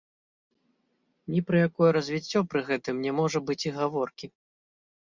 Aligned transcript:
Ні 1.35 1.41
пра 1.49 1.57
якое 1.67 1.89
развіццё 1.99 2.39
пры 2.55 2.59
гэтым 2.71 2.95
не 3.05 3.11
можа 3.21 3.39
быць 3.53 3.63
і 3.67 3.71
гаворкі. 3.79 4.25